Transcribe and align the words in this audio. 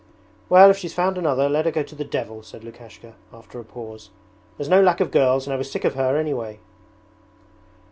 'Well, 0.49 0.71
if 0.71 0.79
she's 0.79 0.95
found 0.95 1.19
another 1.19 1.47
let 1.47 1.65
her 1.65 1.69
go 1.71 1.83
to 1.83 1.93
the 1.93 2.03
devil,' 2.03 2.41
said 2.41 2.63
Lukashka, 2.63 3.13
after 3.31 3.59
a 3.59 3.63
pause. 3.63 4.09
'There's 4.57 4.67
no 4.67 4.81
lack 4.81 4.99
of 4.99 5.11
girls 5.11 5.45
and 5.45 5.53
I 5.53 5.57
was 5.57 5.69
sick 5.71 5.85
of 5.85 5.93
her 5.93 6.17
anyway.' 6.17 6.57